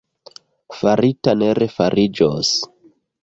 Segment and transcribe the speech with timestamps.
[0.77, 2.57] Farita ne refariĝos.